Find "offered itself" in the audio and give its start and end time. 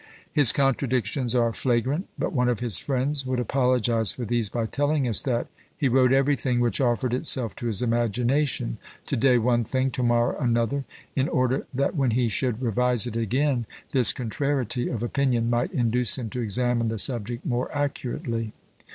6.81-7.55